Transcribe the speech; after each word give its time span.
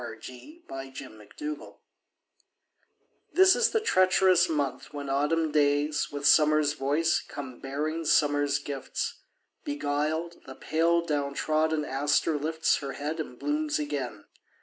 Helen 0.01 0.19
Hunt 0.67 0.95
Jackson 0.95 1.17
November 1.39 1.73
THIS 3.33 3.55
is 3.55 3.69
the 3.69 3.79
treacherous 3.79 4.49
month 4.49 4.91
when 4.91 5.11
autumn 5.11 5.51
days 5.51 6.09
With 6.11 6.25
summer's 6.25 6.73
voice 6.73 7.19
come 7.19 7.59
bearing 7.59 8.05
summer's 8.05 8.57
gifts. 8.57 9.19
Beguiled, 9.63 10.41
the 10.47 10.55
pale 10.55 11.05
down 11.05 11.35
trodden 11.35 11.85
aster 11.85 12.35
lifts 12.39 12.77
Her 12.77 12.93
head 12.93 13.19
and 13.19 13.37
blooms 13.37 13.77
again. 13.77 14.25